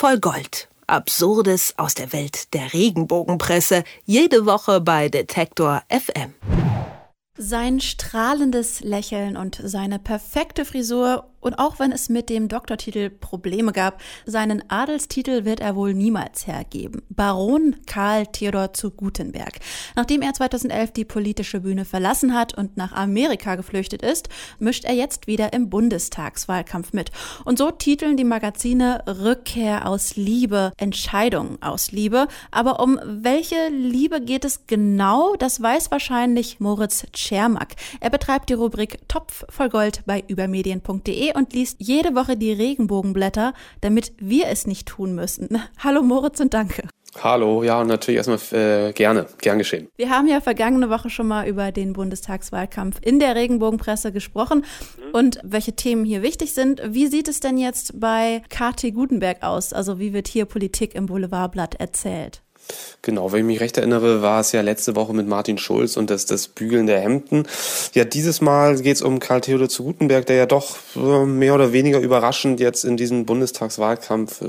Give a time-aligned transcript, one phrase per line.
[0.00, 0.66] voll Gold.
[0.86, 3.84] Absurdes aus der Welt der Regenbogenpresse.
[4.06, 6.32] Jede Woche bei Detektor FM.
[7.36, 13.72] Sein strahlendes Lächeln und seine perfekte Frisur und auch wenn es mit dem Doktortitel Probleme
[13.72, 17.02] gab, seinen Adelstitel wird er wohl niemals hergeben.
[17.08, 19.58] Baron Karl Theodor zu Gutenberg.
[19.96, 24.94] Nachdem er 2011 die politische Bühne verlassen hat und nach Amerika geflüchtet ist, mischt er
[24.94, 27.10] jetzt wieder im Bundestagswahlkampf mit.
[27.44, 32.28] Und so titeln die Magazine Rückkehr aus Liebe, Entscheidung aus Liebe.
[32.50, 35.34] Aber um welche Liebe geht es genau?
[35.36, 37.74] Das weiß wahrscheinlich Moritz Tschermak.
[38.00, 43.54] Er betreibt die Rubrik Topf voll Gold bei übermedien.de und liest jede Woche die Regenbogenblätter,
[43.80, 45.48] damit wir es nicht tun müssen.
[45.78, 46.82] Hallo Moritz und danke.
[47.18, 48.38] Hallo, ja, und natürlich erstmal
[48.88, 49.88] äh, gerne, gern geschehen.
[49.96, 54.64] Wir haben ja vergangene Woche schon mal über den Bundestagswahlkampf in der Regenbogenpresse gesprochen
[54.96, 55.14] mhm.
[55.14, 56.80] und welche Themen hier wichtig sind.
[56.86, 59.72] Wie sieht es denn jetzt bei KT Gutenberg aus?
[59.72, 62.42] Also wie wird hier Politik im Boulevardblatt erzählt?
[63.02, 66.10] Genau, wenn ich mich recht erinnere, war es ja letzte Woche mit Martin Schulz und
[66.10, 67.44] das, das Bügeln der Hemden.
[67.94, 71.54] Ja, dieses Mal geht es um Karl Theodor zu Gutenberg, der ja doch äh, mehr
[71.54, 74.48] oder weniger überraschend jetzt in diesen Bundestagswahlkampf äh,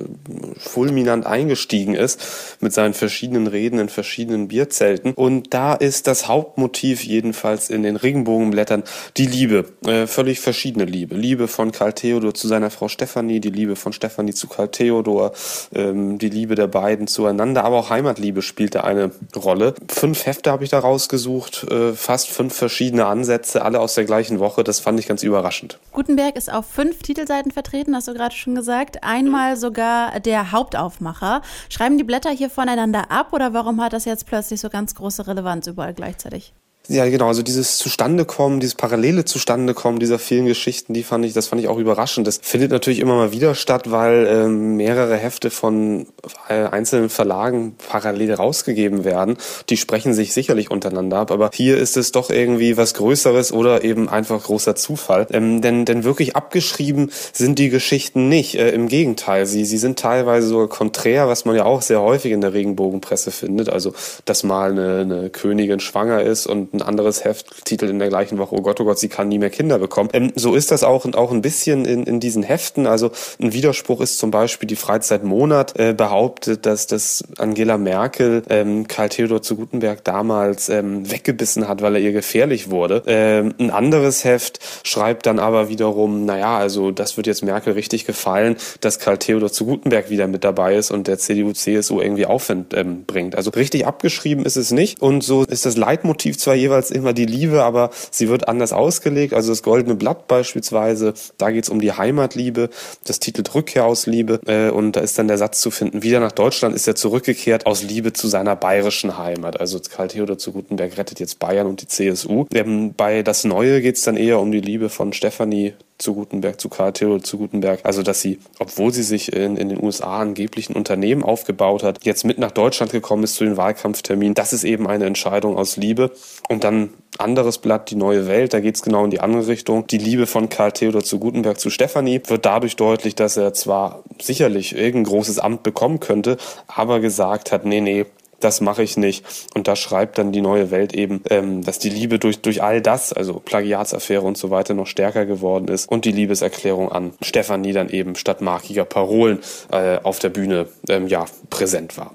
[0.57, 2.19] fulminant eingestiegen ist
[2.59, 5.13] mit seinen verschiedenen Reden in verschiedenen Bierzelten.
[5.13, 8.83] Und da ist das Hauptmotiv jedenfalls in den Regenbogenblättern
[9.15, 11.15] die Liebe, äh, völlig verschiedene Liebe.
[11.15, 15.31] Liebe von Karl Theodor zu seiner Frau Stefanie, die Liebe von Stefanie zu Karl Theodor,
[15.73, 19.75] ähm, die Liebe der beiden zueinander, aber auch Heimatliebe Liebe spielte eine Rolle.
[19.87, 24.39] Fünf Hefte habe ich da rausgesucht, äh, fast fünf verschiedene Ansätze, alle aus der gleichen
[24.39, 24.63] Woche.
[24.63, 25.79] Das fand ich ganz überraschend.
[25.91, 29.03] Gutenberg ist auf fünf Titelseiten vertreten, hast du gerade schon gesagt.
[29.03, 31.43] Einmal sogar der Hauptaufmacher.
[31.69, 35.27] Schreiben die Blätter hier voneinander ab oder warum hat das jetzt plötzlich so ganz große
[35.27, 36.53] Relevanz überall gleichzeitig?
[36.87, 41.47] Ja, genau, also dieses Zustandekommen, dieses parallele Zustandekommen dieser vielen Geschichten, die fand ich, das
[41.47, 42.25] fand ich auch überraschend.
[42.25, 46.07] Das findet natürlich immer mal wieder statt, weil ähm, mehrere Hefte von
[46.49, 49.37] äh, einzelnen Verlagen parallel rausgegeben werden.
[49.69, 53.83] Die sprechen sich sicherlich untereinander ab, aber hier ist es doch irgendwie was Größeres oder
[53.83, 55.27] eben einfach großer Zufall.
[55.31, 58.55] Ähm, denn, denn wirklich abgeschrieben sind die Geschichten nicht.
[58.55, 62.31] Äh, Im Gegenteil, sie, sie sind teilweise sogar konträr, was man ja auch sehr häufig
[62.31, 63.69] in der Regenbogenpresse findet.
[63.69, 63.93] Also,
[64.25, 68.37] dass mal eine, eine Königin schwanger ist und ein anderes Heft titelt in der gleichen
[68.37, 70.09] Woche, oh Gott, oh Gott, sie kann nie mehr Kinder bekommen.
[70.13, 72.87] Ähm, so ist das auch, auch ein bisschen in, in diesen Heften.
[72.87, 73.11] Also
[73.41, 79.09] ein Widerspruch ist zum Beispiel die Freizeitmonat äh, behauptet, dass das Angela Merkel ähm, Karl
[79.09, 83.03] Theodor zu Gutenberg damals ähm, weggebissen hat, weil er ihr gefährlich wurde.
[83.07, 88.05] Ähm, ein anderes Heft schreibt dann aber wiederum, naja, also das wird jetzt Merkel richtig
[88.05, 92.73] gefallen, dass Karl Theodor zu Gutenberg wieder mit dabei ist und der CDU-CSU irgendwie Aufwind
[92.73, 93.35] ähm, bringt.
[93.35, 95.01] Also richtig abgeschrieben ist es nicht.
[95.01, 99.33] Und so ist das Leitmotiv zwar jeweils immer die Liebe, aber sie wird anders ausgelegt.
[99.33, 102.69] Also das Goldene Blatt beispielsweise, da geht es um die Heimatliebe.
[103.03, 104.39] Das titelt Rückkehr aus Liebe.
[104.45, 107.65] Äh, und da ist dann der Satz zu finden, wieder nach Deutschland ist er zurückgekehrt
[107.65, 109.59] aus Liebe zu seiner bayerischen Heimat.
[109.59, 112.45] Also Karl Theodor zu Gutenberg rettet jetzt Bayern und die CSU.
[112.53, 116.59] Ähm, bei Das Neue geht es dann eher um die Liebe von Stefanie zu Gutenberg,
[116.59, 117.81] zu Karl Theodor zu Gutenberg.
[117.83, 122.03] Also, dass sie, obwohl sie sich in, in den USA angeblich ein Unternehmen aufgebaut hat,
[122.03, 124.33] jetzt mit nach Deutschland gekommen ist zu den Wahlkampfterminen.
[124.33, 126.11] Das ist eben eine Entscheidung aus Liebe.
[126.49, 129.87] Und dann anderes Blatt, die neue Welt, da geht es genau in die andere Richtung.
[129.87, 134.03] Die Liebe von Karl Theodor zu Gutenberg zu Stefanie wird dadurch deutlich, dass er zwar
[134.19, 136.37] sicherlich irgendein großes Amt bekommen könnte,
[136.67, 138.05] aber gesagt hat, nee, nee,
[138.43, 139.25] das mache ich nicht.
[139.55, 142.81] Und da schreibt dann die neue Welt eben, ähm, dass die Liebe durch, durch all
[142.81, 147.73] das, also Plagiatsaffäre und so weiter, noch stärker geworden ist und die Liebeserklärung an Stefanie
[147.73, 149.39] dann eben statt markiger Parolen
[149.71, 152.13] äh, auf der Bühne ähm, ja, präsent war.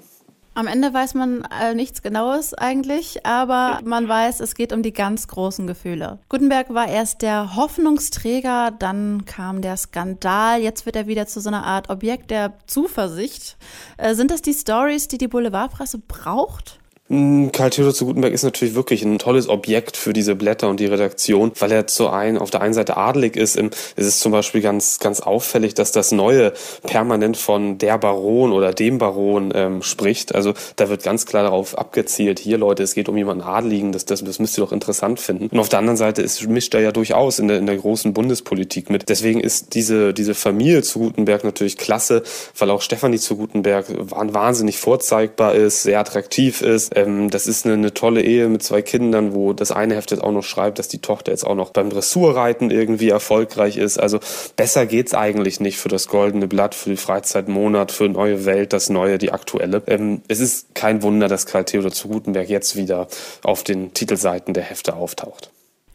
[0.57, 4.91] Am Ende weiß man äh, nichts Genaues eigentlich, aber man weiß, es geht um die
[4.91, 6.17] ganz großen Gefühle.
[6.29, 11.49] Gutenberg war erst der Hoffnungsträger, dann kam der Skandal, jetzt wird er wieder zu so
[11.49, 13.55] einer Art Objekt der Zuversicht.
[13.97, 16.79] Äh, sind das die Stories, die die Boulevardpresse braucht?
[17.09, 20.79] Hm, Karl Theodor zu Gutenberg ist natürlich wirklich ein tolles Objekt für diese Blätter und
[20.79, 23.55] die Redaktion, weil er zu ein, auf der einen Seite adelig ist.
[23.55, 26.51] Im, es ist zum Beispiel ganz, ganz auffällig, dass das Neue
[26.83, 30.35] permanent von der Baron oder dem Baron ähm, spricht.
[30.35, 34.03] Also da wird ganz klar darauf abgezielt, hier Leute, es geht um jemanden Adeligen, das,
[34.03, 35.47] das, das müsst ihr doch interessant finden.
[35.47, 38.13] Und auf der anderen Seite ist, mischt er ja durchaus in der, in der großen
[38.13, 39.07] Bundespolitik mit.
[39.07, 42.23] Deswegen ist diese, diese Familie zu Gutenberg natürlich klasse,
[42.57, 47.75] weil auch Stefanie zu Gutenberg wahnsinnig vorzeigbar ist, sehr attraktiv ist ähm, das ist eine,
[47.75, 50.87] eine, tolle Ehe mit zwei Kindern, wo das eine Heft jetzt auch noch schreibt, dass
[50.87, 53.99] die Tochter jetzt auch noch beim Dressurreiten irgendwie erfolgreich ist.
[53.99, 54.19] Also
[54.55, 58.89] besser geht's eigentlich nicht für das Goldene Blatt, für die Freizeitmonat, für Neue Welt, das
[58.89, 59.83] Neue, die aktuelle.
[59.85, 63.07] Ähm, es ist kein Wunder, dass Karl Theodor zu Gutenberg jetzt wieder
[63.43, 65.51] auf den Titelseiten der Hefte auftaucht.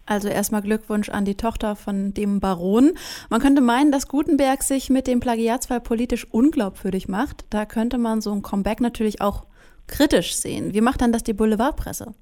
[0.07, 2.93] Also erstmal Glückwunsch an die Tochter von dem Baron.
[3.29, 7.45] Man könnte meinen, dass Gutenberg sich mit dem Plagiatsfall politisch unglaubwürdig macht.
[7.51, 9.45] Da könnte man so ein Comeback natürlich auch
[9.87, 10.73] kritisch sehen.
[10.75, 12.15] Wie macht dann das die Boulevardpresse?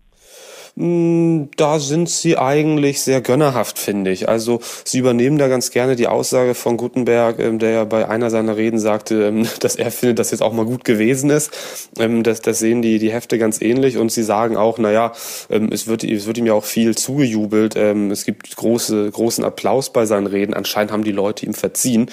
[0.76, 4.28] Hm, da sind sie eigentlich sehr gönnerhaft, finde ich.
[4.28, 8.30] Also sie übernehmen da ganz gerne die Aussage von Gutenberg, ähm, der ja bei einer
[8.30, 11.50] seiner Reden sagte, ähm, dass er findet, dass jetzt auch mal gut gewesen ist.
[11.98, 15.12] Ähm, das, das sehen die, die Hefte ganz ähnlich und sie sagen auch, naja,
[15.48, 17.76] es wird, es wird ihm ja auch viel zugejubelt.
[17.76, 20.54] Es gibt große, großen Applaus bei seinen Reden.
[20.54, 22.10] Anscheinend haben die Leute ihm verziehen.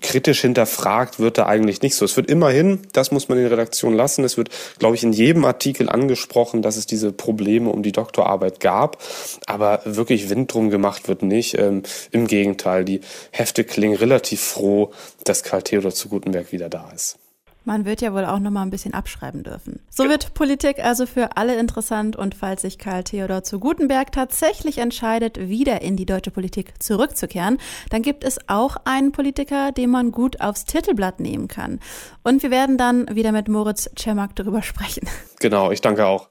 [0.00, 2.04] Kritisch hinterfragt wird er eigentlich nicht so.
[2.04, 5.12] Es wird immerhin, das muss man in der Redaktion lassen, es wird, glaube ich, in
[5.12, 8.96] jedem Artikel angesprochen, dass es diese Probleme um die Doktorarbeit gab.
[9.44, 11.58] Aber wirklich Wind drum gemacht wird nicht.
[11.58, 13.02] Ähm, Im Gegenteil, die
[13.32, 14.92] Hefte klingen relativ froh,
[15.24, 17.18] dass Karl Theodor zu Gutenberg wieder da ist.
[17.66, 19.80] Man wird ja wohl auch noch mal ein bisschen abschreiben dürfen.
[19.90, 24.78] So wird Politik also für alle interessant und falls sich Karl Theodor zu Gutenberg tatsächlich
[24.78, 27.58] entscheidet, wieder in die deutsche Politik zurückzukehren,
[27.90, 31.78] dann gibt es auch einen Politiker, den man gut aufs Titelblatt nehmen kann.
[32.24, 35.06] Und wir werden dann wieder mit Moritz Czermak darüber sprechen.
[35.40, 36.30] Genau, ich danke auch.